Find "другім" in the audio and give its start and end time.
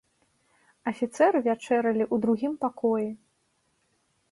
2.25-2.53